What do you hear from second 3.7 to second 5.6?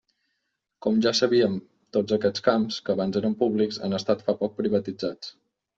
han estat fa poc privatitzats.